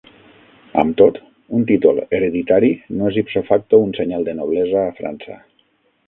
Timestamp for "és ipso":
3.13-3.43